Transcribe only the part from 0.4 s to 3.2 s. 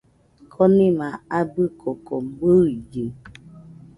Konima abɨ koko bɨillɨ